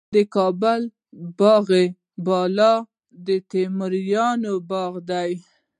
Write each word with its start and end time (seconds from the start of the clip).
د 0.15 0.17
کابل 0.35 0.81
باغ 1.39 1.67
بالا 2.25 2.73
د 3.25 3.27
تیموري 3.51 4.03
باغ 4.69 4.93
دی 5.09 5.31